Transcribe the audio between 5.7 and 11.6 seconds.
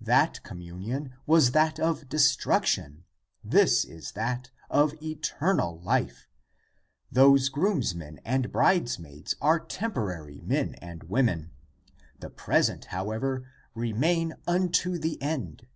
life. Those groomsmen and bridesmaids are temporary men and women;